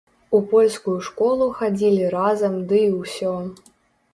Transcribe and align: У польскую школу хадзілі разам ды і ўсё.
У 0.37 0.37
польскую 0.53 0.95
школу 1.09 1.45
хадзілі 1.59 2.09
разам 2.17 2.59
ды 2.73 2.83
і 2.87 2.91
ўсё. 2.99 3.37